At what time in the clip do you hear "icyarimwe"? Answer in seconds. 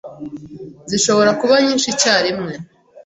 1.93-2.53